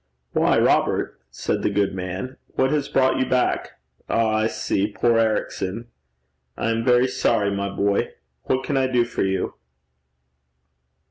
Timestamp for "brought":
2.89-3.19